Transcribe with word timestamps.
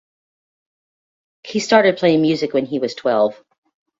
He 1.43 1.59
started 1.59 1.97
playing 1.97 2.23
music 2.23 2.55
when 2.55 2.65
he 2.65 2.79
was 2.79 2.95
twelve. 2.95 3.39